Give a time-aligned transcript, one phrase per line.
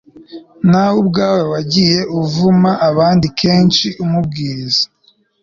[0.69, 4.85] nawe ubwawe wagiye uvuma abandi kenshi Umubwiriza